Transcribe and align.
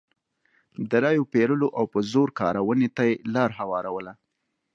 د 0.89 0.91
رایو 1.03 1.23
پېرلو 1.33 1.67
او 1.77 1.85
په 1.93 1.99
زور 2.11 2.29
کارونې 2.39 2.89
ته 2.95 3.03
یې 3.09 3.15
لار 3.35 3.49
هواروله. 3.59 4.13